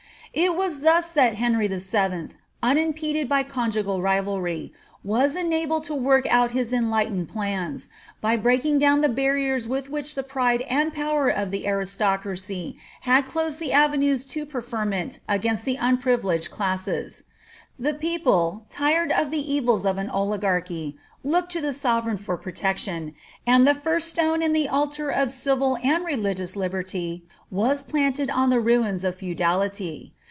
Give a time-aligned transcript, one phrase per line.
[0.33, 2.31] It was thus that Henry VH.,
[2.63, 4.71] unimpeded by conjugal rivalry,
[5.03, 7.89] was enabled to work out his enlightened plans,
[8.21, 12.77] by breaking down the bar riers with which the pride and power of the aristocracy
[13.01, 17.25] had closed the ifeoues to preferment against the unprivileged classes.
[17.77, 20.95] The people, tired of the evils of an oligarchy,
[21.25, 23.15] looked to the sovereign for protec tion,
[23.45, 28.49] and the first stone in the altar of civil and religious liberty was planted on
[28.49, 30.11] the ruins of feudality.